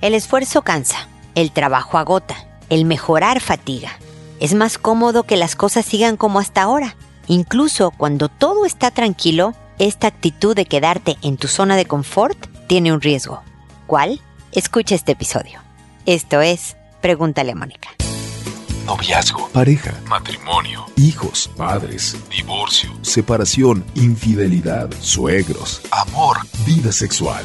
[0.00, 2.36] El esfuerzo cansa, el trabajo agota,
[2.70, 3.98] el mejorar fatiga.
[4.38, 6.94] Es más cómodo que las cosas sigan como hasta ahora.
[7.26, 12.38] Incluso cuando todo está tranquilo, esta actitud de quedarte en tu zona de confort
[12.68, 13.42] tiene un riesgo.
[13.88, 14.20] ¿Cuál?
[14.52, 15.60] Escucha este episodio.
[16.06, 17.88] Esto es Pregúntale a Mónica.
[18.86, 27.44] Noviazgo, pareja, matrimonio, hijos, padres, divorcio, separación, infidelidad, suegros, amor, vida sexual.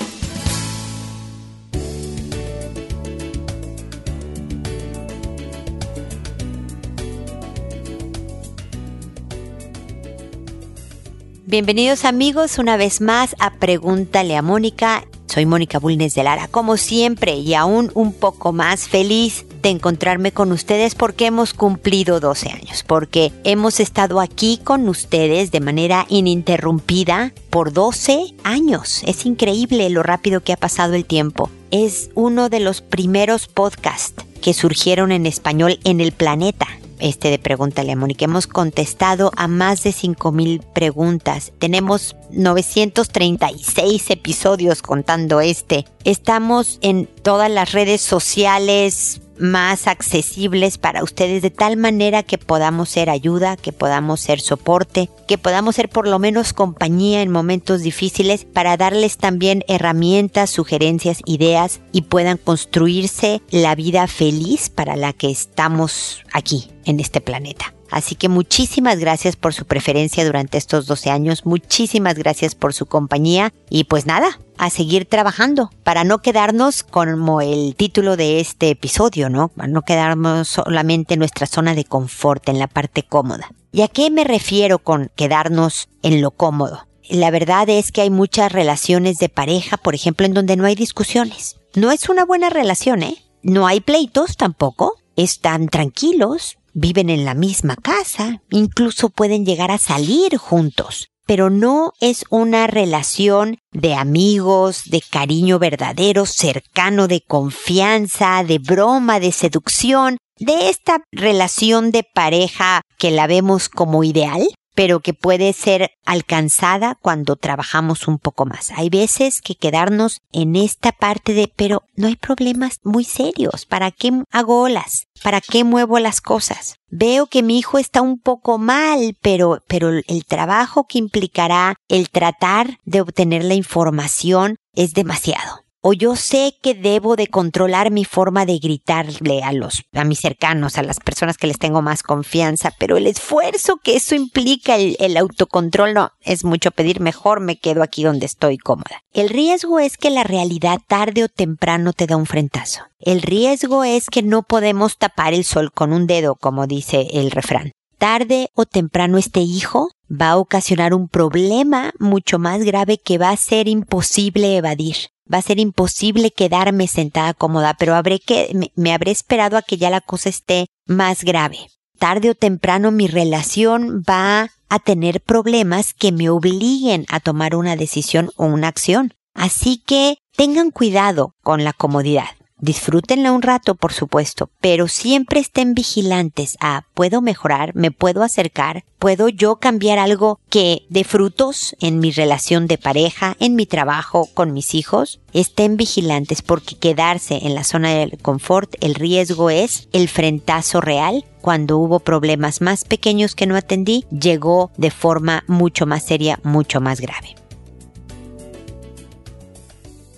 [11.51, 15.03] Bienvenidos amigos una vez más a Pregúntale a Mónica.
[15.25, 20.31] Soy Mónica Bulnes de Lara, como siempre, y aún un poco más feliz de encontrarme
[20.31, 26.05] con ustedes porque hemos cumplido 12 años, porque hemos estado aquí con ustedes de manera
[26.07, 29.03] ininterrumpida por 12 años.
[29.05, 31.49] Es increíble lo rápido que ha pasado el tiempo.
[31.69, 36.69] Es uno de los primeros podcasts que surgieron en español en el planeta
[37.01, 38.25] este de Pregúntale a.
[38.25, 41.51] Hemos contestado a más de 5000 preguntas.
[41.59, 45.85] Tenemos 936 episodios contando este.
[46.03, 52.89] Estamos en todas las redes sociales, más accesibles para ustedes de tal manera que podamos
[52.89, 57.81] ser ayuda, que podamos ser soporte, que podamos ser por lo menos compañía en momentos
[57.81, 65.13] difíciles para darles también herramientas, sugerencias, ideas y puedan construirse la vida feliz para la
[65.13, 67.73] que estamos aquí en este planeta.
[67.91, 72.85] Así que muchísimas gracias por su preferencia durante estos 12 años, muchísimas gracias por su
[72.85, 78.69] compañía y pues nada, a seguir trabajando para no quedarnos como el título de este
[78.69, 79.49] episodio, ¿no?
[79.49, 83.51] Para no quedarnos solamente en nuestra zona de confort, en la parte cómoda.
[83.73, 86.87] ¿Y a qué me refiero con quedarnos en lo cómodo?
[87.09, 90.75] La verdad es que hay muchas relaciones de pareja, por ejemplo, en donde no hay
[90.75, 91.57] discusiones.
[91.75, 93.17] No es una buena relación, ¿eh?
[93.43, 94.93] No hay pleitos tampoco.
[95.17, 101.93] Están tranquilos, viven en la misma casa, incluso pueden llegar a salir juntos, pero no
[101.99, 110.17] es una relación de amigos, de cariño verdadero, cercano, de confianza, de broma, de seducción,
[110.37, 114.41] de esta relación de pareja que la vemos como ideal,
[114.75, 118.71] pero que puede ser alcanzada cuando trabajamos un poco más.
[118.71, 123.65] Hay veces que quedarnos en esta parte de, pero no hay problemas muy serios.
[123.65, 125.07] ¿Para qué hago olas?
[125.23, 126.75] ¿Para qué muevo las cosas?
[126.89, 132.09] Veo que mi hijo está un poco mal, pero, pero el trabajo que implicará el
[132.09, 138.05] tratar de obtener la información es demasiado o yo sé que debo de controlar mi
[138.05, 142.03] forma de gritarle a los a mis cercanos, a las personas que les tengo más
[142.03, 147.59] confianza, pero el esfuerzo que eso implica el, autocontrol no es mucho pedir, mejor me
[147.59, 149.01] quedo aquí donde estoy cómoda.
[149.11, 152.83] El riesgo es que la realidad tarde o temprano te da un frentazo.
[152.99, 157.31] El riesgo es que no podemos tapar el sol con un dedo, como dice el
[157.31, 157.71] refrán
[158.01, 163.29] tarde o temprano este hijo va a ocasionar un problema mucho más grave que va
[163.29, 164.95] a ser imposible evadir
[165.31, 169.61] va a ser imposible quedarme sentada cómoda, pero habré que, me, me, habré esperado a
[169.61, 171.57] que ya la cosa esté más grave.
[171.99, 177.75] Tarde o temprano mi relación va a tener problemas que me obliguen a tomar una
[177.75, 179.13] decisión o una acción.
[179.33, 182.29] Así que tengan cuidado con la comodidad.
[182.61, 188.85] Disfrútenla un rato, por supuesto, pero siempre estén vigilantes a puedo mejorar, me puedo acercar,
[188.99, 194.29] puedo yo cambiar algo que de frutos en mi relación de pareja, en mi trabajo,
[194.35, 195.19] con mis hijos.
[195.33, 201.25] Estén vigilantes porque quedarse en la zona del confort, el riesgo es el frentazo real.
[201.41, 206.79] Cuando hubo problemas más pequeños que no atendí, llegó de forma mucho más seria, mucho
[206.79, 207.40] más grave.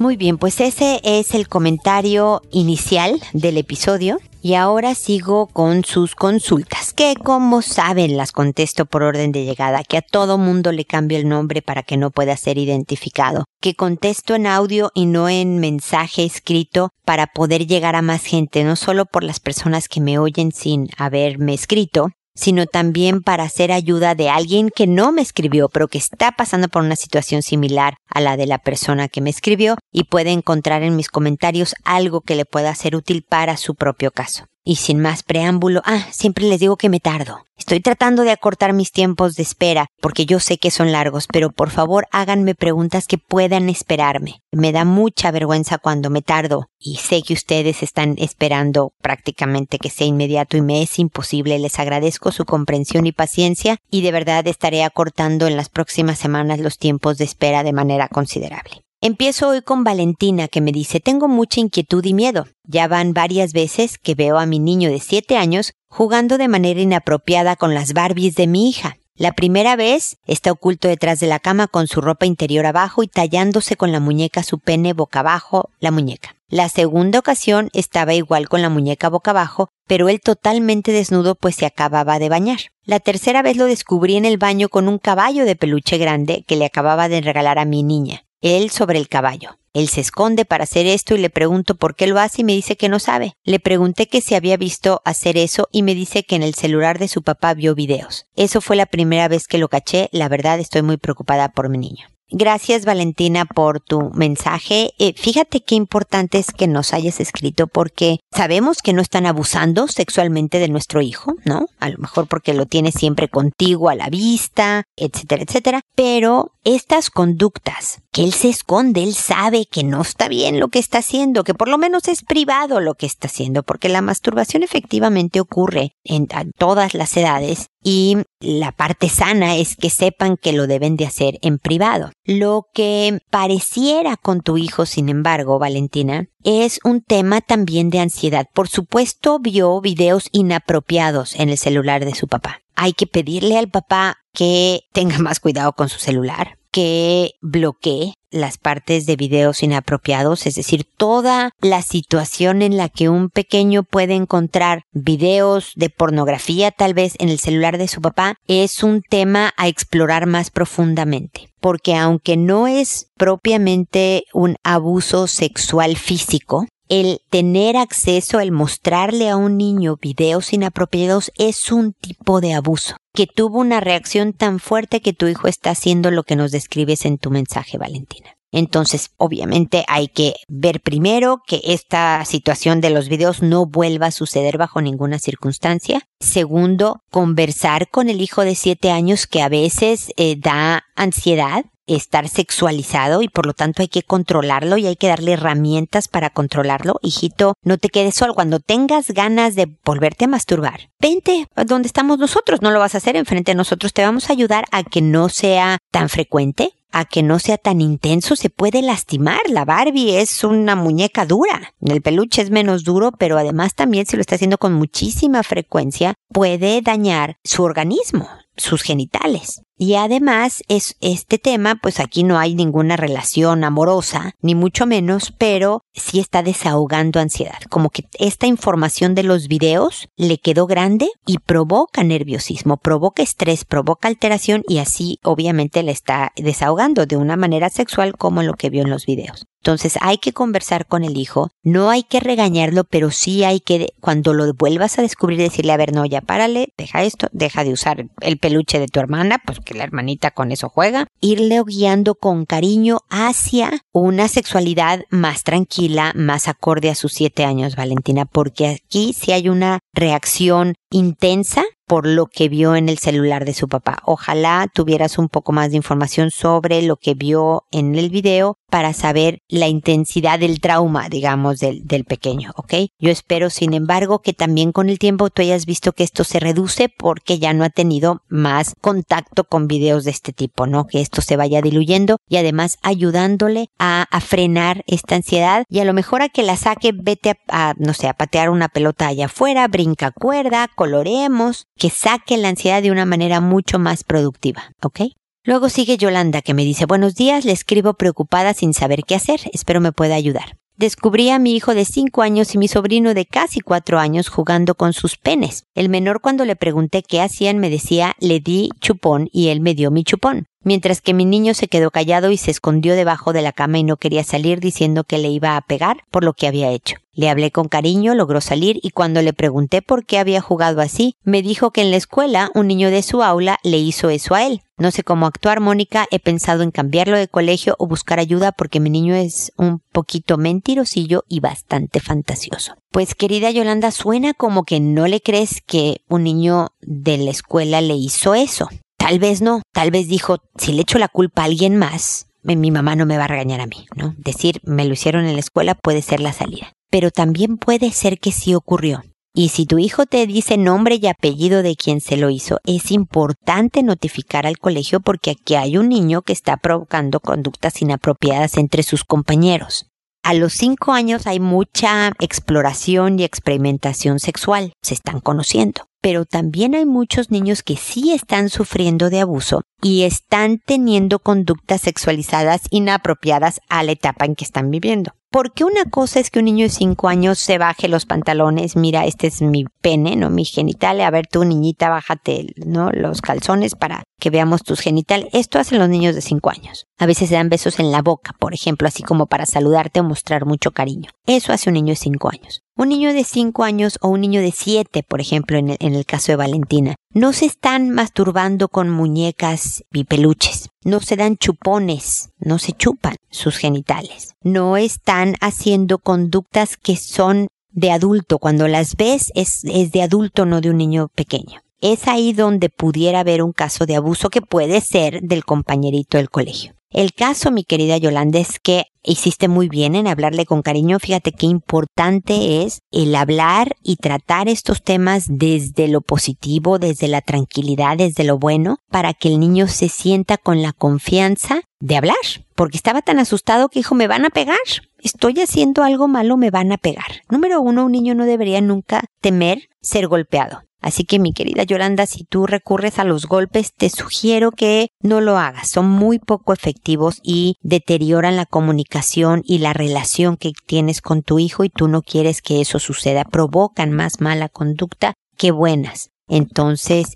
[0.03, 4.19] Muy bien, pues ese es el comentario inicial del episodio.
[4.41, 9.85] Y ahora sigo con sus consultas, que como saben las contesto por orden de llegada,
[9.85, 13.75] que a todo mundo le cambio el nombre para que no pueda ser identificado, que
[13.75, 18.75] contesto en audio y no en mensaje escrito para poder llegar a más gente, no
[18.75, 24.15] solo por las personas que me oyen sin haberme escrito, sino también para hacer ayuda
[24.15, 28.21] de alguien que no me escribió, pero que está pasando por una situación similar a
[28.21, 32.35] la de la persona que me escribió y puede encontrar en mis comentarios algo que
[32.35, 34.45] le pueda ser útil para su propio caso.
[34.65, 37.43] Y sin más preámbulo, ah, siempre les digo que me tardo.
[37.57, 41.51] Estoy tratando de acortar mis tiempos de espera, porque yo sé que son largos, pero
[41.51, 44.41] por favor háganme preguntas que puedan esperarme.
[44.51, 49.89] Me da mucha vergüenza cuando me tardo, y sé que ustedes están esperando prácticamente que
[49.89, 51.59] sea inmediato y me es imposible.
[51.59, 56.59] Les agradezco su comprensión y paciencia, y de verdad estaré acortando en las próximas semanas
[56.59, 58.82] los tiempos de espera de manera considerable.
[59.05, 62.47] Empiezo hoy con Valentina que me dice, tengo mucha inquietud y miedo.
[62.63, 66.79] Ya van varias veces que veo a mi niño de 7 años jugando de manera
[66.79, 68.95] inapropiada con las Barbies de mi hija.
[69.17, 73.09] La primera vez está oculto detrás de la cama con su ropa interior abajo y
[73.09, 76.37] tallándose con la muñeca su pene boca abajo la muñeca.
[76.47, 81.57] La segunda ocasión estaba igual con la muñeca boca abajo, pero él totalmente desnudo pues
[81.57, 82.59] se acababa de bañar.
[82.85, 86.55] La tercera vez lo descubrí en el baño con un caballo de peluche grande que
[86.55, 89.57] le acababa de regalar a mi niña él sobre el caballo.
[89.73, 92.53] Él se esconde para hacer esto y le pregunto por qué lo hace y me
[92.53, 93.33] dice que no sabe.
[93.43, 96.99] Le pregunté que si había visto hacer eso y me dice que en el celular
[96.99, 98.27] de su papá vio videos.
[98.35, 100.09] Eso fue la primera vez que lo caché.
[100.11, 102.05] La verdad estoy muy preocupada por mi niño.
[102.35, 104.93] Gracias Valentina por tu mensaje.
[104.97, 109.87] Eh, fíjate qué importante es que nos hayas escrito porque sabemos que no están abusando
[109.87, 111.67] sexualmente de nuestro hijo, ¿no?
[111.79, 115.81] A lo mejor porque lo tiene siempre contigo a la vista, etcétera, etcétera.
[115.95, 120.79] Pero estas conductas que él se esconde, él sabe que no está bien lo que
[120.79, 124.63] está haciendo, que por lo menos es privado lo que está haciendo, porque la masturbación
[124.63, 126.27] efectivamente ocurre en
[126.57, 131.39] todas las edades y la parte sana es que sepan que lo deben de hacer
[131.41, 132.11] en privado.
[132.23, 138.47] Lo que pareciera con tu hijo, sin embargo, Valentina, es un tema también de ansiedad.
[138.53, 142.61] Por supuesto, vio videos inapropiados en el celular de su papá.
[142.75, 148.57] Hay que pedirle al papá que tenga más cuidado con su celular, que bloquee las
[148.57, 154.15] partes de videos inapropiados, es decir, toda la situación en la que un pequeño puede
[154.15, 159.53] encontrar videos de pornografía tal vez en el celular de su papá es un tema
[159.55, 161.47] a explorar más profundamente.
[161.59, 169.37] Porque aunque no es propiamente un abuso sexual físico, el tener acceso, el mostrarle a
[169.37, 175.01] un niño videos inapropiados es un tipo de abuso que tuvo una reacción tan fuerte
[175.01, 178.35] que tu hijo está haciendo lo que nos describes en tu mensaje, Valentina.
[178.51, 184.11] Entonces, obviamente hay que ver primero que esta situación de los videos no vuelva a
[184.11, 186.03] suceder bajo ninguna circunstancia.
[186.19, 192.29] Segundo, conversar con el hijo de siete años que a veces eh, da ansiedad estar
[192.29, 196.99] sexualizado y por lo tanto hay que controlarlo y hay que darle herramientas para controlarlo.
[197.01, 198.33] Hijito, no te quedes solo.
[198.33, 202.61] Cuando tengas ganas de volverte a masturbar, vente a donde estamos nosotros.
[202.61, 203.93] No lo vas a hacer enfrente de nosotros.
[203.93, 207.81] Te vamos a ayudar a que no sea tan frecuente a que no sea tan
[207.81, 209.41] intenso, se puede lastimar.
[209.49, 211.73] La Barbie es una muñeca dura.
[211.81, 216.13] El peluche es menos duro, pero además también si lo está haciendo con muchísima frecuencia,
[216.31, 219.61] puede dañar su organismo, sus genitales.
[219.77, 225.33] Y además es este tema, pues aquí no hay ninguna relación amorosa, ni mucho menos,
[225.37, 227.59] pero sí está desahogando ansiedad.
[227.69, 233.65] Como que esta información de los videos le quedó grande y provoca nerviosismo, provoca estrés,
[233.65, 238.69] provoca alteración y así obviamente le está desahogando de una manera sexual como lo que
[238.69, 239.47] vio en los videos.
[239.63, 243.93] Entonces hay que conversar con el hijo, no hay que regañarlo, pero sí hay que,
[244.01, 247.71] cuando lo vuelvas a descubrir, decirle, a ver, no, ya párale, deja esto, deja de
[247.71, 252.15] usar el peluche de tu hermana, pues que la hermanita con eso juega, irle guiando
[252.15, 258.67] con cariño hacia una sexualidad más tranquila, más acorde a sus siete años, Valentina, porque
[258.67, 263.67] aquí sí hay una reacción intensa por lo que vio en el celular de su
[263.67, 263.99] papá.
[264.05, 268.93] Ojalá tuvieras un poco más de información sobre lo que vio en el video para
[268.93, 272.73] saber la intensidad del trauma, digamos, del, del pequeño, ¿ok?
[272.97, 276.39] Yo espero, sin embargo, que también con el tiempo tú hayas visto que esto se
[276.39, 280.87] reduce porque ya no ha tenido más contacto con videos de este tipo, ¿no?
[280.87, 285.85] Que esto se vaya diluyendo y además ayudándole a, a frenar esta ansiedad y a
[285.85, 289.27] lo mejor a que la saque, vete a, no sé, a patear una pelota allá
[289.27, 295.01] afuera, brinca cuerda, coloremos, que saque la ansiedad de una manera mucho más productiva, ¿ok?
[295.45, 299.41] Luego sigue Yolanda que me dice, buenos días, le escribo preocupada sin saber qué hacer,
[299.51, 300.57] espero me pueda ayudar.
[300.77, 304.75] Descubrí a mi hijo de cinco años y mi sobrino de casi cuatro años jugando
[304.75, 305.65] con sus penes.
[305.75, 309.75] El menor cuando le pregunté qué hacían me decía le di chupón y él me
[309.75, 310.47] dio mi chupón.
[310.63, 313.83] Mientras que mi niño se quedó callado y se escondió debajo de la cama y
[313.83, 316.97] no quería salir diciendo que le iba a pegar por lo que había hecho.
[317.15, 321.15] Le hablé con cariño, logró salir y cuando le pregunté por qué había jugado así,
[321.23, 324.47] me dijo que en la escuela un niño de su aula le hizo eso a
[324.47, 324.61] él.
[324.77, 326.07] No sé cómo actuar, Mónica.
[326.09, 330.37] He pensado en cambiarlo de colegio o buscar ayuda porque mi niño es un poquito
[330.37, 332.73] mentirosillo y bastante fantasioso.
[332.91, 337.81] Pues querida Yolanda, suena como que no le crees que un niño de la escuela
[337.81, 338.69] le hizo eso.
[339.03, 342.71] Tal vez no, tal vez dijo, si le echo la culpa a alguien más, mi
[342.71, 344.15] mamá no me va a regañar a mí, ¿no?
[344.17, 346.71] Decir, me lo hicieron en la escuela puede ser la salida.
[346.89, 349.03] Pero también puede ser que sí ocurrió.
[349.35, 352.91] Y si tu hijo te dice nombre y apellido de quien se lo hizo, es
[352.91, 358.83] importante notificar al colegio porque aquí hay un niño que está provocando conductas inapropiadas entre
[358.83, 359.87] sus compañeros.
[360.23, 366.75] A los cinco años hay mucha exploración y experimentación sexual, se están conociendo pero también
[366.75, 373.61] hay muchos niños que sí están sufriendo de abuso y están teniendo conductas sexualizadas inapropiadas
[373.69, 375.13] a la etapa en que están viviendo.
[375.31, 379.05] Porque una cosa es que un niño de 5 años se baje los pantalones, mira,
[379.05, 380.29] este es mi pene, ¿no?
[380.29, 382.91] Mi genital, a ver tú niñita, bájate, ¿no?
[382.91, 385.27] Los calzones para que veamos tus genitales.
[385.33, 386.85] Esto hacen los niños de 5 años.
[386.97, 390.03] A veces se dan besos en la boca, por ejemplo, así como para saludarte o
[390.03, 391.09] mostrar mucho cariño.
[391.25, 392.61] Eso hace un niño de 5 años.
[392.75, 396.31] Un niño de 5 años o un niño de 7, por ejemplo, en el, caso
[396.31, 402.57] de Valentina, no se están masturbando con muñecas y peluches, no se dan chupones, no
[402.57, 408.39] se chupan sus genitales, no están haciendo conductas que son de adulto.
[408.39, 411.61] Cuando las ves es, es de adulto, no de un niño pequeño.
[411.83, 416.29] Es ahí donde pudiera haber un caso de abuso que puede ser del compañerito del
[416.29, 416.75] colegio.
[416.91, 420.97] El caso, mi querida Yolanda, es que hiciste muy bien en hablarle con cariño.
[420.99, 427.19] Fíjate qué importante es el hablar y tratar estos temas desde lo positivo, desde la
[427.19, 432.15] tranquilidad, desde lo bueno, para que el niño se sienta con la confianza de hablar.
[432.55, 434.55] Porque estaba tan asustado que dijo, me van a pegar.
[434.99, 437.23] Estoy haciendo algo malo, me van a pegar.
[437.29, 440.61] Número uno, un niño no debería nunca temer ser golpeado.
[440.83, 445.21] Así que mi querida Yolanda, si tú recurres a los golpes, te sugiero que no
[445.21, 445.69] lo hagas.
[445.69, 451.39] Son muy poco efectivos y deterioran la comunicación y la relación que tienes con tu
[451.39, 453.23] hijo y tú no quieres que eso suceda.
[453.23, 456.09] Provocan más mala conducta que buenas.
[456.27, 457.15] Entonces,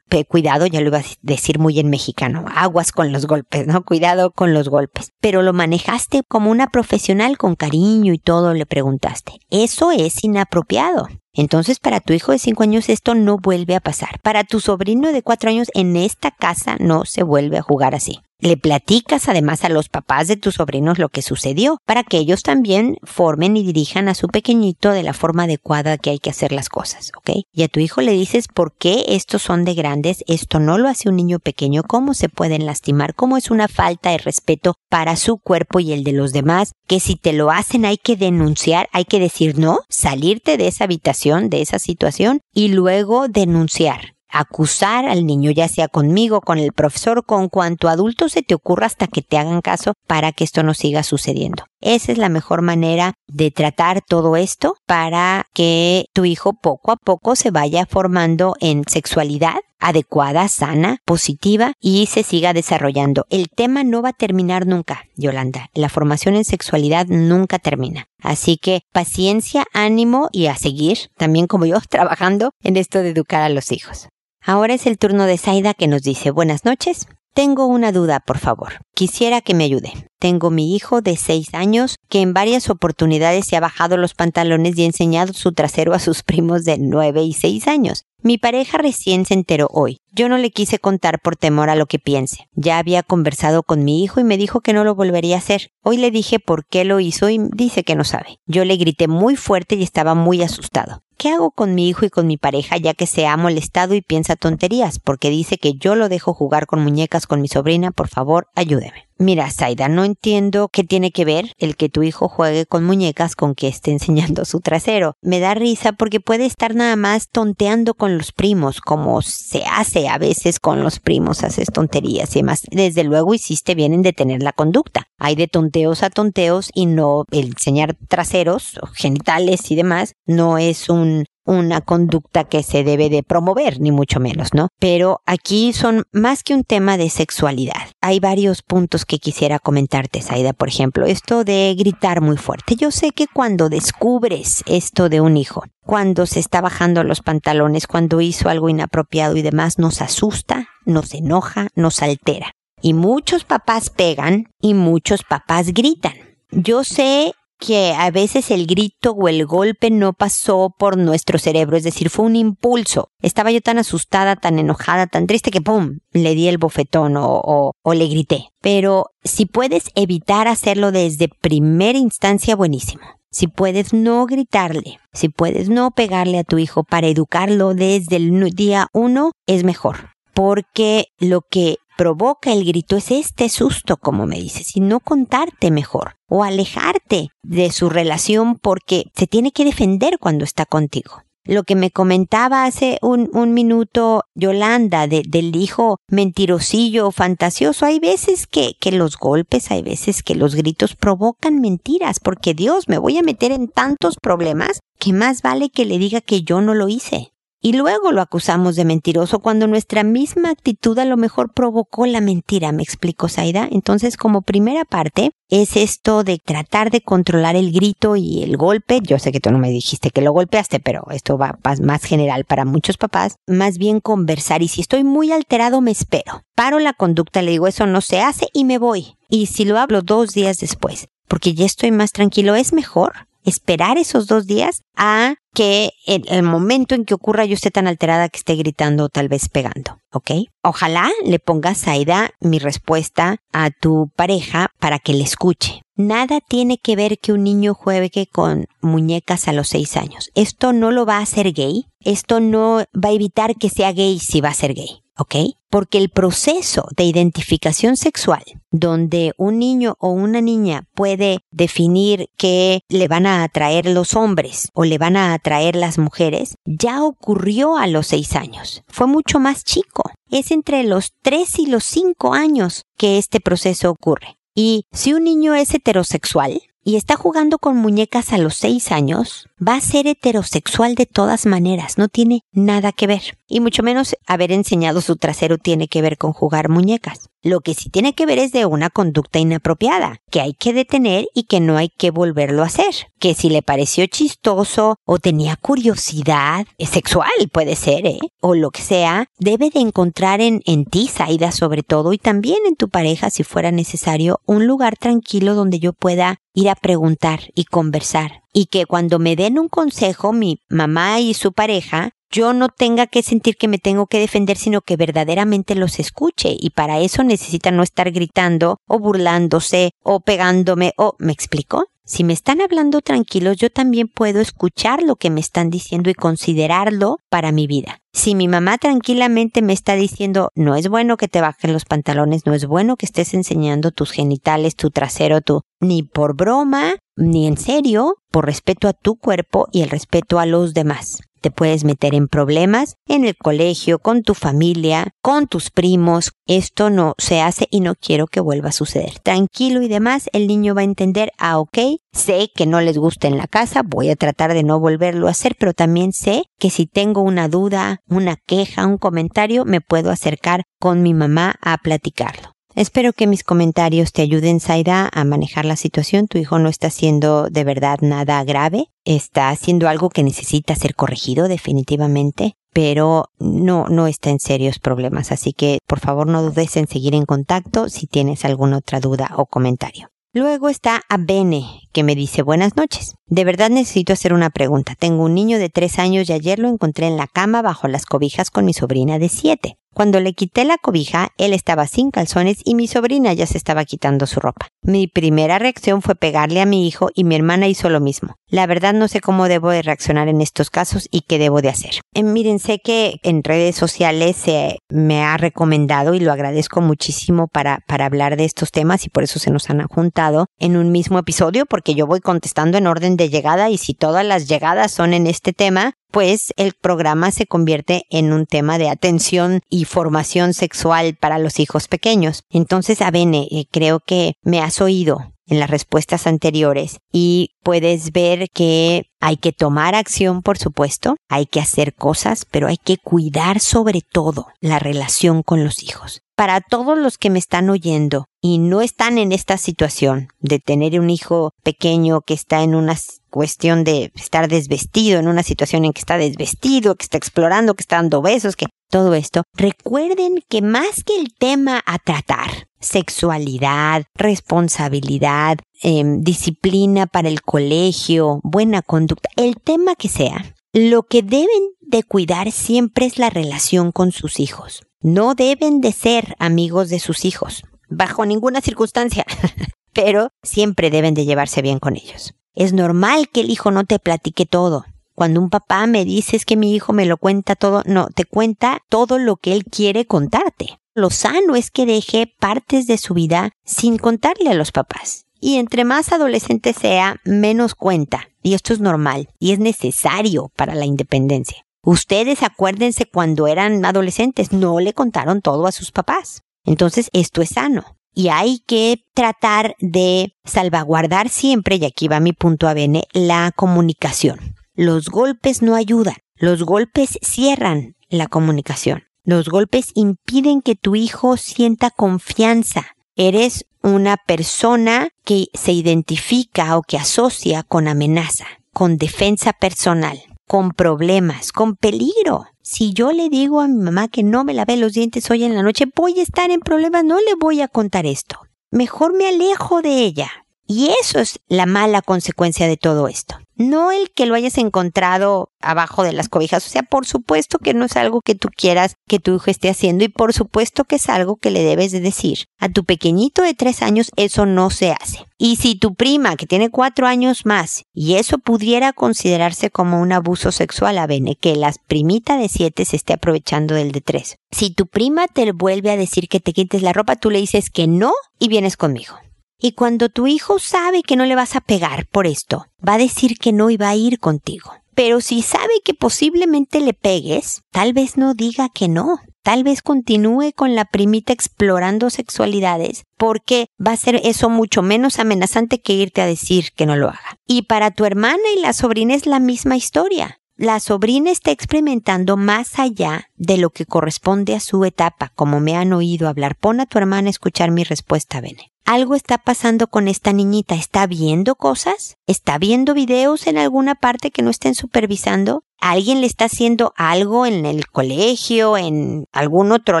[0.28, 3.84] cuidado, ya lo iba a decir muy en mexicano, aguas con los golpes, ¿no?
[3.84, 5.12] Cuidado con los golpes.
[5.20, 9.40] Pero lo manejaste como una profesional con cariño y todo, le preguntaste.
[9.50, 11.08] Eso es inapropiado.
[11.32, 14.20] Entonces, para tu hijo de 5 años esto no vuelve a pasar.
[14.22, 18.20] Para tu sobrino de 4 años en esta casa no se vuelve a jugar así.
[18.44, 22.42] Le platicas además a los papás de tus sobrinos lo que sucedió, para que ellos
[22.42, 26.52] también formen y dirijan a su pequeñito de la forma adecuada que hay que hacer
[26.52, 27.38] las cosas, ¿ok?
[27.54, 30.90] Y a tu hijo le dices por qué estos son de grandes, esto no lo
[30.90, 35.16] hace un niño pequeño, cómo se pueden lastimar, cómo es una falta de respeto para
[35.16, 38.90] su cuerpo y el de los demás, que si te lo hacen hay que denunciar,
[38.92, 45.06] hay que decir no, salirte de esa habitación, de esa situación y luego denunciar acusar
[45.06, 49.06] al niño, ya sea conmigo, con el profesor, con cuanto adulto se te ocurra hasta
[49.06, 51.64] que te hagan caso para que esto no siga sucediendo.
[51.80, 56.96] Esa es la mejor manera de tratar todo esto para que tu hijo poco a
[56.96, 63.26] poco se vaya formando en sexualidad adecuada, sana, positiva y se siga desarrollando.
[63.28, 65.68] El tema no va a terminar nunca, Yolanda.
[65.74, 68.06] La formación en sexualidad nunca termina.
[68.22, 73.42] Así que paciencia, ánimo y a seguir, también como yo, trabajando en esto de educar
[73.42, 74.08] a los hijos.
[74.46, 77.08] Ahora es el turno de Zaida que nos dice buenas noches.
[77.32, 78.74] Tengo una duda, por favor.
[78.94, 79.92] Quisiera que me ayude.
[80.20, 84.76] Tengo mi hijo de 6 años que en varias oportunidades se ha bajado los pantalones
[84.76, 88.04] y enseñado su trasero a sus primos de 9 y 6 años.
[88.22, 89.96] Mi pareja recién se enteró hoy.
[90.12, 92.48] Yo no le quise contar por temor a lo que piense.
[92.52, 95.70] Ya había conversado con mi hijo y me dijo que no lo volvería a hacer.
[95.82, 98.38] Hoy le dije por qué lo hizo y dice que no sabe.
[98.46, 101.03] Yo le grité muy fuerte y estaba muy asustado.
[101.24, 104.02] ¿Qué hago con mi hijo y con mi pareja ya que se ha molestado y
[104.02, 104.98] piensa tonterías?
[104.98, 107.92] Porque dice que yo lo dejo jugar con muñecas con mi sobrina.
[107.92, 109.08] Por favor, ayúdeme.
[109.16, 113.36] Mira, Zaida, no entiendo qué tiene que ver el que tu hijo juegue con muñecas
[113.36, 115.16] con que esté enseñando su trasero.
[115.22, 120.08] Me da risa porque puede estar nada más tonteando con los primos, como se hace
[120.08, 122.62] a veces con los primos, haces tonterías y demás.
[122.72, 125.06] Desde luego hiciste bien en detener la conducta.
[125.18, 130.88] Hay de tonteos a tonteos y no el enseñar traseros, genitales y demás, no es
[130.88, 134.68] un una conducta que se debe de promover, ni mucho menos, ¿no?
[134.78, 137.90] Pero aquí son más que un tema de sexualidad.
[138.00, 140.52] Hay varios puntos que quisiera comentarte, Saida.
[140.52, 142.76] Por ejemplo, esto de gritar muy fuerte.
[142.76, 147.86] Yo sé que cuando descubres esto de un hijo, cuando se está bajando los pantalones,
[147.86, 152.52] cuando hizo algo inapropiado y demás, nos asusta, nos enoja, nos altera.
[152.80, 156.14] Y muchos papás pegan y muchos papás gritan.
[156.50, 157.32] Yo sé
[157.66, 162.10] que a veces el grito o el golpe no pasó por nuestro cerebro, es decir,
[162.10, 163.10] fue un impulso.
[163.22, 166.00] Estaba yo tan asustada, tan enojada, tan triste que ¡pum!
[166.12, 168.50] le di el bofetón o, o, le grité.
[168.60, 173.02] Pero si puedes evitar hacerlo desde primera instancia, buenísimo.
[173.30, 178.50] Si puedes no gritarle, si puedes no pegarle a tu hijo para educarlo desde el
[178.50, 180.10] día uno, es mejor.
[180.34, 185.70] Porque lo que provoca el grito es este susto, como me dices, y no contarte
[185.70, 191.22] mejor o alejarte de su relación porque se tiene que defender cuando está contigo.
[191.46, 198.00] Lo que me comentaba hace un, un minuto Yolanda de, del hijo mentirosillo, fantasioso, hay
[198.00, 202.96] veces que, que los golpes, hay veces que los gritos provocan mentiras, porque Dios, me
[202.96, 206.72] voy a meter en tantos problemas que más vale que le diga que yo no
[206.72, 207.33] lo hice
[207.64, 212.20] y luego lo acusamos de mentiroso cuando nuestra misma actitud a lo mejor provocó la
[212.20, 213.66] mentira, me explico Saida.
[213.70, 219.00] Entonces, como primera parte, es esto de tratar de controlar el grito y el golpe.
[219.00, 222.44] Yo sé que tú no me dijiste que lo golpeaste, pero esto va más general
[222.44, 223.36] para muchos papás.
[223.46, 226.42] Más bien conversar y si estoy muy alterado me espero.
[226.54, 229.16] Paro la conducta, le digo eso no se hace y me voy.
[229.30, 233.98] Y si lo hablo dos días después, porque ya estoy más tranquilo, es mejor esperar
[233.98, 238.28] esos dos días a que en el momento en que ocurra yo esté tan alterada
[238.28, 240.30] que esté gritando o tal vez pegando, ¿ok?
[240.62, 245.82] Ojalá le pongas, Aida, mi respuesta a tu pareja para que le escuche.
[245.96, 250.30] Nada tiene que ver que un niño juegue con muñecas a los seis años.
[250.34, 251.86] Esto no lo va a hacer gay.
[252.00, 255.03] Esto no va a evitar que sea gay si va a ser gay.
[255.18, 255.34] ¿Ok?
[255.70, 262.80] Porque el proceso de identificación sexual, donde un niño o una niña puede definir que
[262.88, 267.76] le van a atraer los hombres o le van a atraer las mujeres, ya ocurrió
[267.76, 268.82] a los seis años.
[268.88, 270.10] Fue mucho más chico.
[270.30, 274.38] Es entre los tres y los cinco años que este proceso ocurre.
[274.54, 279.48] Y si un niño es heterosexual, y está jugando con muñecas a los seis años,
[279.66, 283.38] va a ser heterosexual de todas maneras, no tiene nada que ver.
[283.46, 287.28] Y mucho menos haber enseñado su trasero tiene que ver con jugar muñecas.
[287.42, 291.26] Lo que sí tiene que ver es de una conducta inapropiada, que hay que detener
[291.34, 293.08] y que no hay que volverlo a hacer.
[293.20, 298.18] Que si le pareció chistoso o tenía curiosidad sexual, puede ser, ¿eh?
[298.40, 302.60] O lo que sea, debe de encontrar en, en ti, Saida, sobre todo, y también
[302.66, 307.50] en tu pareja, si fuera necesario, un lugar tranquilo donde yo pueda ir a preguntar
[307.54, 308.42] y conversar.
[308.54, 313.06] Y que cuando me den un consejo, mi mamá y su pareja, yo no tenga
[313.06, 316.56] que sentir que me tengo que defender, sino que verdaderamente los escuche.
[316.58, 321.84] Y para eso necesita no estar gritando o burlándose o pegándome o, ¿me explico?
[322.04, 326.14] Si me están hablando tranquilos, yo también puedo escuchar lo que me están diciendo y
[326.14, 327.98] considerarlo para mi vida.
[328.12, 332.46] Si mi mamá tranquilamente me está diciendo, no es bueno que te bajen los pantalones,
[332.46, 337.46] no es bueno que estés enseñando tus genitales, tu trasero, tu, ni por broma, ni
[337.46, 341.84] en serio, por respeto a tu cuerpo y el respeto a los demás te puedes
[341.84, 346.32] meter en problemas en el colegio, con tu familia, con tus primos.
[346.46, 349.18] Esto no se hace y no quiero que vuelva a suceder.
[349.18, 351.76] Tranquilo y demás, el niño va a entender, ah, ok,
[352.14, 355.32] sé que no les gusta en la casa, voy a tratar de no volverlo a
[355.32, 360.10] hacer, pero también sé que si tengo una duda, una queja, un comentario, me puedo
[360.10, 362.53] acercar con mi mamá a platicarlo.
[362.76, 366.26] Espero que mis comentarios te ayuden, Saida, a manejar la situación.
[366.26, 368.86] Tu hijo no está haciendo de verdad nada grave.
[369.04, 375.30] Está haciendo algo que necesita ser corregido definitivamente, pero no, no está en serios problemas.
[375.30, 379.30] Así que, por favor, no dudes en seguir en contacto si tienes alguna otra duda
[379.36, 380.08] o comentario.
[380.36, 383.14] Luego está Abene, que me dice buenas noches.
[383.26, 384.96] De verdad necesito hacer una pregunta.
[384.98, 388.04] Tengo un niño de tres años y ayer lo encontré en la cama bajo las
[388.04, 389.78] cobijas con mi sobrina de siete.
[389.94, 393.84] Cuando le quité la cobija, él estaba sin calzones y mi sobrina ya se estaba
[393.84, 394.66] quitando su ropa.
[394.82, 398.34] Mi primera reacción fue pegarle a mi hijo y mi hermana hizo lo mismo.
[398.48, 401.68] La verdad no sé cómo debo de reaccionar en estos casos y qué debo de
[401.68, 402.00] hacer.
[402.12, 407.46] Eh, miren, sé que en redes sociales se me ha recomendado y lo agradezco muchísimo
[407.46, 410.23] para, para hablar de estos temas y por eso se nos han juntado
[410.58, 414.24] en un mismo episodio porque yo voy contestando en orden de llegada y si todas
[414.24, 418.88] las llegadas son en este tema, pues el programa se convierte en un tema de
[418.88, 422.44] atención y formación sexual para los hijos pequeños.
[422.50, 428.48] Entonces, Abene, eh, creo que me has oído en las respuestas anteriores y puedes ver
[428.52, 433.60] que hay que tomar acción, por supuesto, hay que hacer cosas, pero hay que cuidar
[433.60, 436.22] sobre todo la relación con los hijos.
[436.36, 441.00] Para todos los que me están oyendo y no están en esta situación de tener
[441.00, 442.94] un hijo pequeño que está en una
[443.30, 447.80] cuestión de estar desvestido, en una situación en que está desvestido, que está explorando, que
[447.80, 454.04] está dando besos, que todo esto, recuerden que más que el tema a tratar, sexualidad,
[454.14, 461.70] responsabilidad, em, disciplina para el colegio, buena conducta, el tema que sea, lo que deben
[461.80, 464.82] de cuidar siempre es la relación con sus hijos.
[465.00, 469.24] No deben de ser amigos de sus hijos, bajo ninguna circunstancia,
[469.92, 472.34] pero siempre deben de llevarse bien con ellos.
[472.54, 476.44] Es normal que el hijo no te platique todo, cuando un papá me dice es
[476.44, 480.06] que mi hijo me lo cuenta todo, no, te cuenta todo lo que él quiere
[480.06, 480.80] contarte.
[480.92, 485.26] Lo sano es que deje partes de su vida sin contarle a los papás.
[485.40, 488.28] Y entre más adolescente sea, menos cuenta.
[488.42, 491.64] Y esto es normal y es necesario para la independencia.
[491.82, 496.42] Ustedes acuérdense cuando eran adolescentes, no le contaron todo a sus papás.
[496.64, 497.84] Entonces, esto es sano.
[498.14, 503.52] Y hay que tratar de salvaguardar siempre, y aquí va mi punto a bene, la
[503.54, 504.54] comunicación.
[504.74, 506.16] Los golpes no ayudan.
[506.36, 509.04] Los golpes cierran la comunicación.
[509.24, 512.86] Los golpes impiden que tu hijo sienta confianza.
[513.16, 520.72] Eres una persona que se identifica o que asocia con amenaza, con defensa personal, con
[520.72, 522.46] problemas, con peligro.
[522.66, 525.54] Si yo le digo a mi mamá que no me lave los dientes hoy en
[525.54, 528.38] la noche, voy a estar en problemas, no le voy a contar esto.
[528.70, 530.30] Mejor me alejo de ella.
[530.66, 533.36] Y eso es la mala consecuencia de todo esto.
[533.56, 536.66] No el que lo hayas encontrado abajo de las cobijas.
[536.66, 539.68] O sea, por supuesto que no es algo que tú quieras que tu hijo esté
[539.68, 542.46] haciendo y por supuesto que es algo que le debes de decir.
[542.58, 545.26] A tu pequeñito de tres años eso no se hace.
[545.38, 550.12] Y si tu prima, que tiene cuatro años más, y eso pudiera considerarse como un
[550.12, 554.38] abuso sexual, a Bene, que la primita de siete se esté aprovechando del de tres.
[554.50, 557.70] Si tu prima te vuelve a decir que te quites la ropa, tú le dices
[557.70, 559.16] que no y vienes conmigo.
[559.58, 562.98] Y cuando tu hijo sabe que no le vas a pegar por esto, va a
[562.98, 564.72] decir que no y va a ir contigo.
[564.94, 569.18] Pero si sabe que posiblemente le pegues, tal vez no diga que no.
[569.42, 575.18] Tal vez continúe con la primita explorando sexualidades porque va a ser eso mucho menos
[575.18, 577.38] amenazante que irte a decir que no lo haga.
[577.46, 580.38] Y para tu hermana y la sobrina es la misma historia.
[580.56, 585.76] La sobrina está experimentando más allá de lo que corresponde a su etapa, como me
[585.76, 586.56] han oído hablar.
[586.56, 590.74] Pon a tu hermana a escuchar mi respuesta, Bene algo está pasando con esta niñita.
[590.74, 592.16] ¿Está viendo cosas?
[592.26, 595.64] ¿Está viendo videos en alguna parte que no estén supervisando?
[595.80, 600.00] ¿Alguien le está haciendo algo en el colegio, en algún otro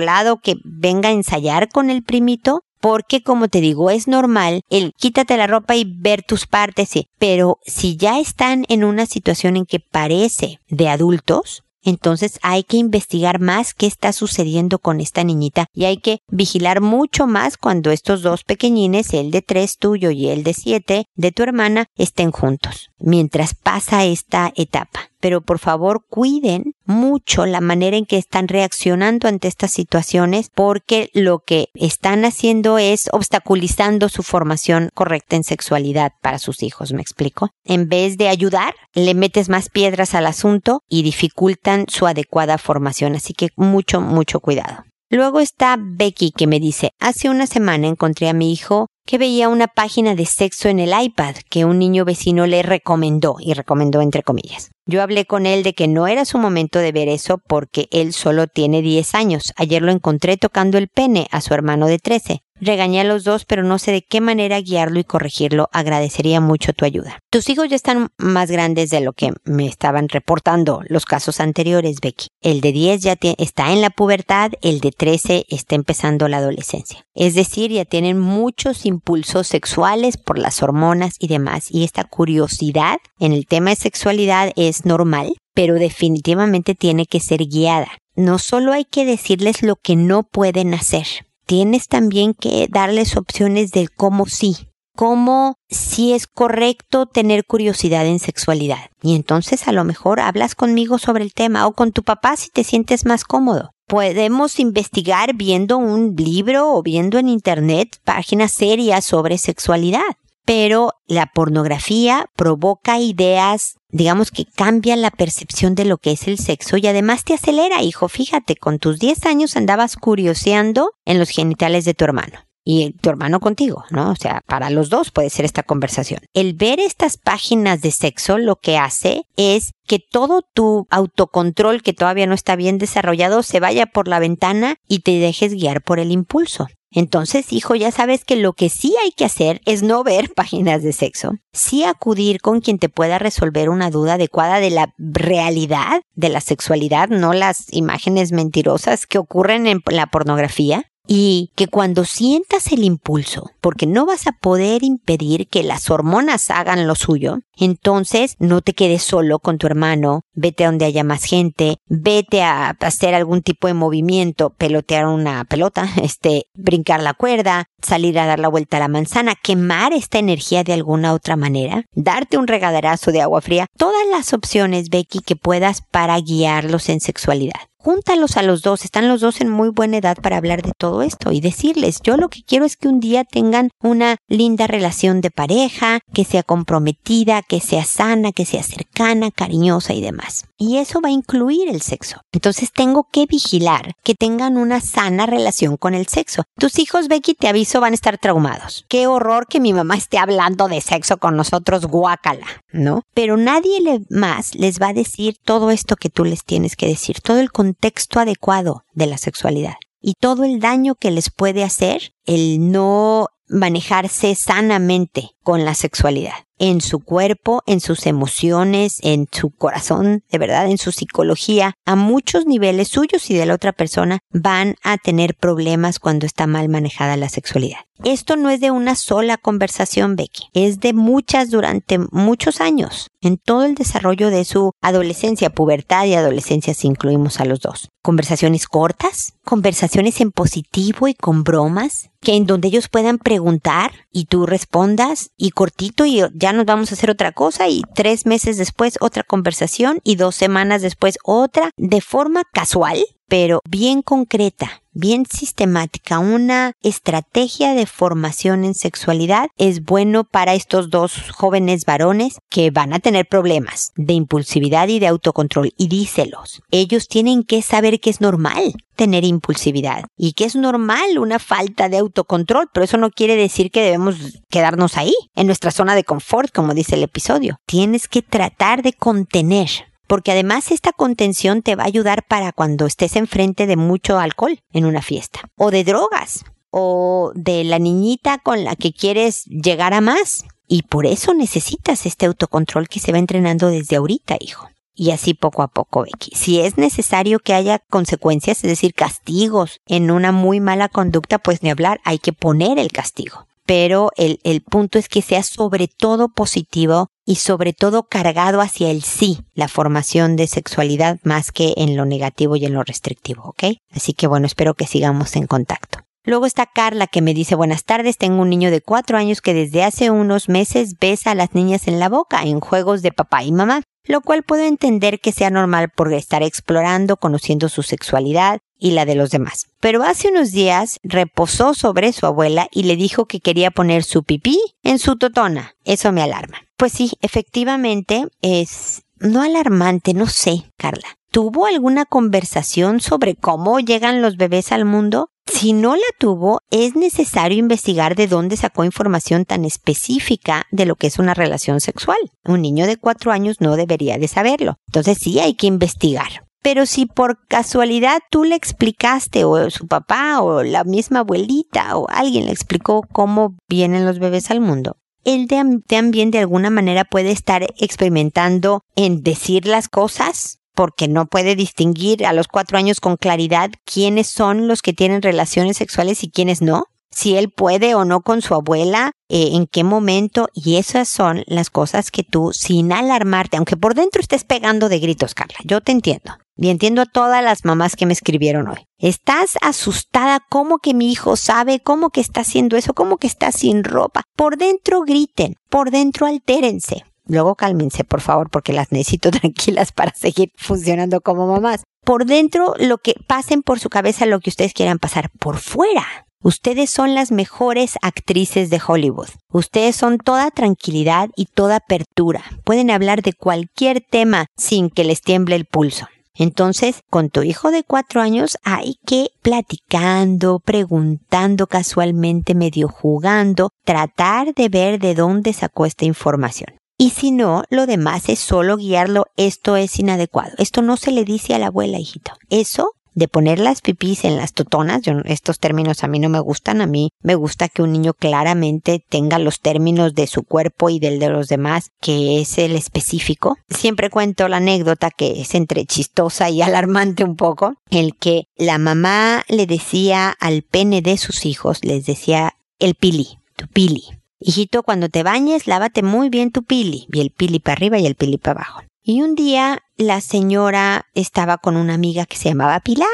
[0.00, 2.64] lado que venga a ensayar con el primito?
[2.84, 7.08] Porque, como te digo, es normal el quítate la ropa y ver tus partes, sí.
[7.18, 12.76] Pero si ya están en una situación en que parece de adultos, entonces hay que
[12.76, 17.90] investigar más qué está sucediendo con esta niñita y hay que vigilar mucho más cuando
[17.90, 22.32] estos dos pequeñines, el de tres tuyo y el de siete de tu hermana, estén
[22.32, 28.46] juntos, mientras pasa esta etapa pero por favor cuiden mucho la manera en que están
[28.46, 35.42] reaccionando ante estas situaciones porque lo que están haciendo es obstaculizando su formación correcta en
[35.42, 37.48] sexualidad para sus hijos, ¿me explico?
[37.64, 43.14] En vez de ayudar, le metes más piedras al asunto y dificultan su adecuada formación,
[43.14, 44.84] así que mucho, mucho cuidado.
[45.10, 49.48] Luego está Becky que me dice, hace una semana encontré a mi hijo que veía
[49.48, 54.00] una página de sexo en el iPad que un niño vecino le recomendó, y recomendó
[54.00, 54.70] entre comillas.
[54.86, 58.12] Yo hablé con él de que no era su momento de ver eso porque él
[58.12, 59.52] solo tiene 10 años.
[59.56, 62.40] Ayer lo encontré tocando el pene a su hermano de 13.
[62.60, 65.68] Regañé a los dos, pero no sé de qué manera guiarlo y corregirlo.
[65.72, 67.18] Agradecería mucho tu ayuda.
[67.30, 72.00] Tus hijos ya están más grandes de lo que me estaban reportando los casos anteriores,
[72.00, 72.28] Becky.
[72.40, 77.04] El de 10 ya está en la pubertad, el de 13 está empezando la adolescencia.
[77.14, 81.70] Es decir, ya tienen muchos impulsos sexuales por las hormonas y demás.
[81.70, 87.46] Y esta curiosidad en el tema de sexualidad es normal, pero definitivamente tiene que ser
[87.46, 87.88] guiada.
[88.16, 91.06] No solo hay que decirles lo que no pueden hacer,
[91.46, 98.18] tienes también que darles opciones del cómo sí, cómo si es correcto tener curiosidad en
[98.18, 98.90] sexualidad.
[99.02, 102.50] Y entonces a lo mejor hablas conmigo sobre el tema o con tu papá si
[102.50, 103.70] te sientes más cómodo.
[103.86, 110.00] Podemos investigar viendo un libro o viendo en internet páginas serias sobre sexualidad
[110.44, 116.38] pero la pornografía provoca ideas, digamos que cambian la percepción de lo que es el
[116.38, 118.08] sexo y además te acelera, hijo.
[118.08, 123.10] Fíjate, con tus 10 años andabas curioseando en los genitales de tu hermano y tu
[123.10, 124.10] hermano contigo, ¿no?
[124.10, 126.20] O sea, para los dos puede ser esta conversación.
[126.32, 131.92] El ver estas páginas de sexo lo que hace es que todo tu autocontrol que
[131.92, 135.98] todavía no está bien desarrollado se vaya por la ventana y te dejes guiar por
[135.98, 136.66] el impulso.
[136.94, 140.82] Entonces, hijo, ya sabes que lo que sí hay que hacer es no ver páginas
[140.82, 146.02] de sexo, sí acudir con quien te pueda resolver una duda adecuada de la realidad
[146.14, 152.04] de la sexualidad, no las imágenes mentirosas que ocurren en la pornografía, y que cuando
[152.04, 157.40] sientas el impulso, porque no vas a poder impedir que las hormonas hagan lo suyo,
[157.56, 162.42] entonces no te quedes solo con tu hermano, vete a donde haya más gente, vete
[162.42, 168.26] a hacer algún tipo de movimiento, pelotear una pelota, este, brincar la cuerda, salir a
[168.26, 172.46] dar la vuelta a la manzana, quemar esta energía de alguna otra manera, darte un
[172.46, 178.38] regaderazo de agua fría, todas las opciones, Becky, que puedas para guiarlos en sexualidad júntalos
[178.38, 181.32] a los dos, están los dos en muy buena edad para hablar de todo esto
[181.32, 185.30] y decirles, yo lo que quiero es que un día tengan una linda relación de
[185.30, 190.46] pareja, que sea comprometida, que sea sana, que sea cercana, cariñosa y demás.
[190.56, 192.22] Y eso va a incluir el sexo.
[192.32, 196.44] Entonces tengo que vigilar que tengan una sana relación con el sexo.
[196.58, 198.86] Tus hijos, Becky, te aviso, van a estar traumados.
[198.88, 203.02] Qué horror que mi mamá esté hablando de sexo con nosotros, guácala, ¿no?
[203.12, 207.20] Pero nadie más les va a decir todo esto que tú les tienes que decir,
[207.20, 212.14] todo el contexto adecuado de la sexualidad y todo el daño que les puede hacer
[212.24, 219.50] el no manejarse sanamente con la sexualidad en su cuerpo, en sus emociones, en su
[219.50, 224.20] corazón, de verdad, en su psicología, a muchos niveles suyos y de la otra persona,
[224.30, 227.80] van a tener problemas cuando está mal manejada la sexualidad.
[228.02, 233.38] Esto no es de una sola conversación, Becky, es de muchas durante muchos años, en
[233.38, 237.90] todo el desarrollo de su adolescencia, pubertad y adolescencia si incluimos a los dos.
[238.02, 244.24] Conversaciones cortas, conversaciones en positivo y con bromas, que en donde ellos puedan preguntar y
[244.24, 248.56] tú respondas y cortito y ya nos vamos a hacer otra cosa y tres meses
[248.56, 255.26] después otra conversación y dos semanas después otra de forma casual pero bien concreta, bien
[255.26, 262.70] sistemática, una estrategia de formación en sexualidad es bueno para estos dos jóvenes varones que
[262.70, 266.62] van a tener problemas de impulsividad y de autocontrol y díselos.
[266.70, 271.88] Ellos tienen que saber que es normal tener impulsividad y que es normal una falta
[271.88, 274.16] de autocontrol, pero eso no quiere decir que debemos
[274.48, 277.58] quedarnos ahí, en nuestra zona de confort, como dice el episodio.
[277.66, 279.68] Tienes que tratar de contener
[280.06, 284.60] porque además esta contención te va a ayudar para cuando estés enfrente de mucho alcohol
[284.72, 289.94] en una fiesta, o de drogas, o de la niñita con la que quieres llegar
[289.94, 290.44] a más.
[290.66, 294.68] Y por eso necesitas este autocontrol que se va entrenando desde ahorita, hijo.
[294.94, 296.32] Y así poco a poco, Becky.
[296.34, 301.62] Si es necesario que haya consecuencias, es decir, castigos en una muy mala conducta, pues
[301.62, 305.88] ni hablar, hay que poner el castigo pero el, el, punto es que sea sobre
[305.88, 311.74] todo positivo y sobre todo cargado hacia el sí, la formación de sexualidad más que
[311.76, 313.64] en lo negativo y en lo restrictivo, ¿ok?
[313.92, 316.00] Así que bueno, espero que sigamos en contacto.
[316.26, 319.52] Luego está Carla que me dice buenas tardes, tengo un niño de cuatro años que
[319.52, 323.44] desde hace unos meses besa a las niñas en la boca en juegos de papá
[323.44, 328.60] y mamá, lo cual puedo entender que sea normal por estar explorando, conociendo su sexualidad
[328.78, 329.66] y la de los demás.
[329.80, 334.24] Pero hace unos días reposó sobre su abuela y le dijo que quería poner su
[334.24, 335.74] pipí en su totona.
[335.84, 336.58] Eso me alarma.
[336.84, 341.16] Pues sí, efectivamente es no alarmante, no sé, Carla.
[341.30, 345.30] ¿Tuvo alguna conversación sobre cómo llegan los bebés al mundo?
[345.46, 350.96] Si no la tuvo, es necesario investigar de dónde sacó información tan específica de lo
[350.96, 352.18] que es una relación sexual.
[352.44, 354.76] Un niño de cuatro años no debería de saberlo.
[354.88, 356.44] Entonces sí hay que investigar.
[356.62, 362.06] Pero si por casualidad tú le explicaste, o su papá, o la misma abuelita, o
[362.10, 365.48] alguien le explicó cómo vienen los bebés al mundo, él
[365.86, 372.26] también de alguna manera puede estar experimentando en decir las cosas porque no puede distinguir
[372.26, 376.62] a los cuatro años con claridad quiénes son los que tienen relaciones sexuales y quiénes
[376.62, 381.08] no, si él puede o no con su abuela, eh, en qué momento, y esas
[381.08, 385.58] son las cosas que tú, sin alarmarte, aunque por dentro estés pegando de gritos, Carla,
[385.64, 386.34] yo te entiendo.
[386.56, 388.86] Y entiendo a todas las mamás que me escribieron hoy.
[388.98, 391.80] Estás asustada, ¿cómo que mi hijo sabe?
[391.80, 392.94] ¿Cómo que está haciendo eso?
[392.94, 394.22] ¿Cómo que está sin ropa?
[394.36, 397.04] Por dentro griten, por dentro altérense.
[397.26, 401.82] Luego cálmense, por favor, porque las necesito tranquilas para seguir funcionando como mamás.
[402.04, 405.30] Por dentro, lo que pasen por su cabeza lo que ustedes quieran pasar.
[405.38, 406.04] Por fuera,
[406.44, 409.30] Ustedes son las mejores actrices de Hollywood.
[409.50, 412.44] Ustedes son toda tranquilidad y toda apertura.
[412.64, 416.06] Pueden hablar de cualquier tema sin que les tiemble el pulso.
[416.34, 424.52] Entonces, con tu hijo de cuatro años hay que platicando, preguntando casualmente, medio jugando, tratar
[424.52, 426.76] de ver de dónde sacó esta información.
[426.96, 430.52] Y si no, lo demás es solo guiarlo, esto es inadecuado.
[430.58, 432.32] Esto no se le dice a la abuela, hijito.
[432.50, 435.02] Eso de poner las pipís en las totonas.
[435.02, 436.80] Yo, estos términos a mí no me gustan.
[436.80, 440.98] A mí me gusta que un niño claramente tenga los términos de su cuerpo y
[440.98, 443.56] del de los demás, que es el específico.
[443.68, 448.78] Siempre cuento la anécdota que es entre chistosa y alarmante un poco, el que la
[448.78, 454.04] mamá le decía al pene de sus hijos, les decía el pili, tu pili.
[454.46, 457.06] Hijito, cuando te bañes, lávate muy bien tu pili.
[457.10, 458.82] Y el pili para arriba y el pili para abajo.
[459.02, 463.08] Y un día la señora estaba con una amiga que se llamaba Pilar.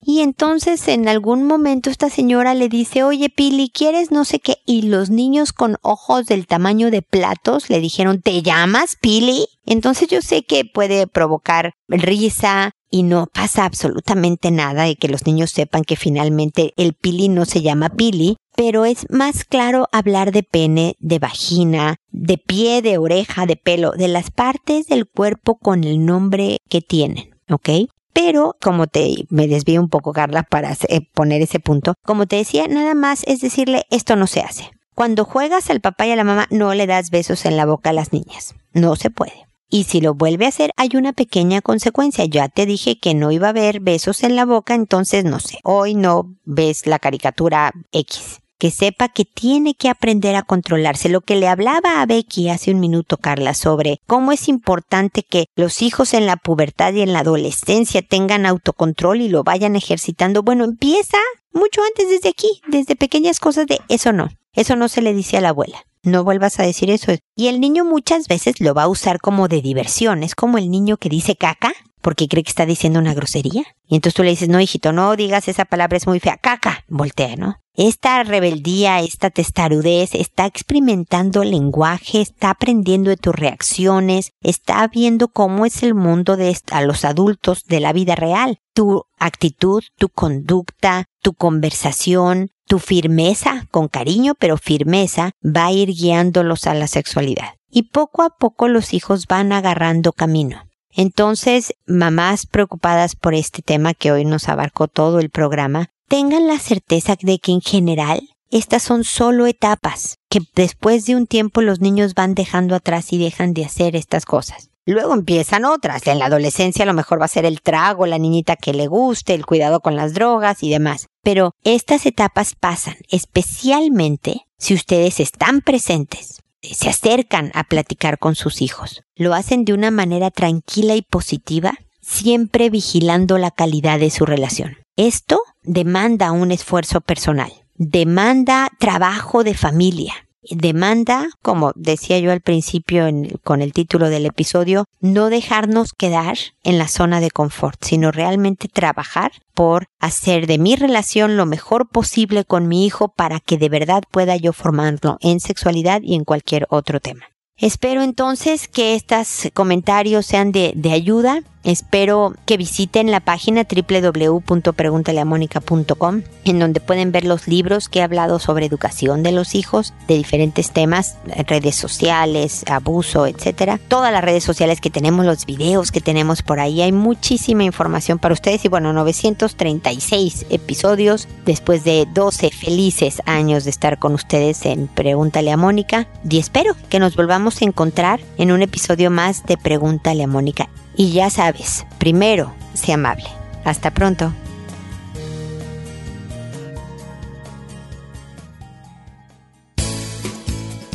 [0.00, 4.58] Y entonces en algún momento esta señora le dice, oye Pili, ¿quieres no sé qué?
[4.64, 9.48] Y los niños con ojos del tamaño de platos le dijeron, ¿te llamas Pili?
[9.66, 15.26] Entonces yo sé que puede provocar risa, y no pasa absolutamente nada de que los
[15.26, 20.32] niños sepan que finalmente el pili no se llama pili, pero es más claro hablar
[20.32, 25.58] de pene, de vagina, de pie, de oreja, de pelo, de las partes del cuerpo
[25.58, 27.68] con el nombre que tienen, ¿ok?
[28.12, 32.34] Pero, como te, me desvío un poco, Carla, para eh, poner ese punto, como te
[32.34, 34.70] decía, nada más es decirle, esto no se hace.
[34.96, 37.90] Cuando juegas al papá y a la mamá, no le das besos en la boca
[37.90, 38.56] a las niñas.
[38.72, 39.46] No se puede.
[39.70, 42.24] Y si lo vuelve a hacer, hay una pequeña consecuencia.
[42.24, 45.58] Ya te dije que no iba a haber besos en la boca, entonces no sé,
[45.62, 48.40] hoy no ves la caricatura X.
[48.58, 51.08] Que sepa que tiene que aprender a controlarse.
[51.08, 55.46] Lo que le hablaba a Becky hace un minuto, Carla, sobre cómo es importante que
[55.54, 60.42] los hijos en la pubertad y en la adolescencia tengan autocontrol y lo vayan ejercitando.
[60.42, 61.18] Bueno, empieza
[61.52, 64.28] mucho antes desde aquí, desde pequeñas cosas de eso no.
[64.54, 67.12] Eso no se le dice a la abuela no vuelvas a decir eso.
[67.34, 70.22] Y el niño muchas veces lo va a usar como de diversión.
[70.22, 73.64] Es como el niño que dice caca porque cree que está diciendo una grosería.
[73.86, 76.36] Y entonces tú le dices, no, hijito, no digas esa palabra, es muy fea.
[76.36, 76.84] Caca.
[76.88, 77.56] Voltea, ¿no?
[77.74, 85.64] Esta rebeldía, esta testarudez, está experimentando lenguaje, está aprendiendo de tus reacciones, está viendo cómo
[85.64, 88.58] es el mundo de a los adultos de la vida real.
[88.74, 95.88] Tu actitud, tu conducta, tu conversación, tu firmeza, con cariño pero firmeza, va a ir
[95.88, 97.54] guiándolos a la sexualidad.
[97.70, 100.64] Y poco a poco los hijos van agarrando camino.
[100.90, 106.58] Entonces, mamás preocupadas por este tema que hoy nos abarcó todo el programa, tengan la
[106.58, 111.80] certeza de que en general estas son solo etapas, que después de un tiempo los
[111.80, 114.70] niños van dejando atrás y dejan de hacer estas cosas.
[114.88, 116.06] Luego empiezan otras.
[116.06, 118.86] En la adolescencia a lo mejor va a ser el trago, la niñita que le
[118.86, 121.08] guste, el cuidado con las drogas y demás.
[121.22, 128.62] Pero estas etapas pasan, especialmente si ustedes están presentes, se acercan a platicar con sus
[128.62, 129.02] hijos.
[129.14, 134.78] Lo hacen de una manera tranquila y positiva, siempre vigilando la calidad de su relación.
[134.96, 140.14] Esto demanda un esfuerzo personal, demanda trabajo de familia,
[140.50, 143.06] demanda, como decía yo al principio
[143.44, 148.68] con el título del episodio, no dejarnos quedar en la zona de confort, sino realmente
[148.68, 153.68] trabajar por hacer de mi relación lo mejor posible con mi hijo para que de
[153.68, 157.26] verdad pueda yo formarlo en sexualidad y en cualquier otro tema.
[157.60, 161.42] Espero entonces que estos comentarios sean de, ayuda.
[161.64, 168.38] Espero que visiten la página www.preguntaleamónica.com en donde pueden ver los libros que he hablado
[168.38, 173.80] sobre educación de los hijos de diferentes temas, redes sociales, abuso, etcétera.
[173.88, 178.20] Todas las redes sociales que tenemos, los videos que tenemos por ahí, hay muchísima información
[178.20, 178.64] para ustedes.
[178.64, 185.50] Y bueno, 936 episodios después de 12 felices años de estar con ustedes en Pregúntale
[185.50, 186.06] a Mónica.
[186.28, 190.68] Y espero que nos volvamos encontrar en un episodio más de Pregúntale a Mónica.
[190.96, 193.24] Y ya sabes, primero, sé amable.
[193.64, 194.32] Hasta pronto.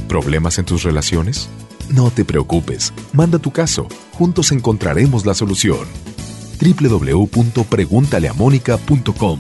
[0.08, 1.50] ¿Problemas en tus relaciones?
[1.90, 5.88] No te preocupes, manda tu caso, juntos encontraremos la solución.
[6.62, 9.40] www.preguntaleamónica.com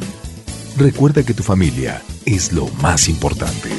[0.78, 3.69] Recuerda que tu familia es lo más importante.